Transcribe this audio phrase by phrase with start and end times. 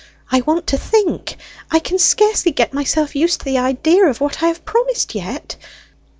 [0.31, 1.37] I want to think,
[1.69, 5.57] I can scarcely get myself used to the idea of what I have promised yet."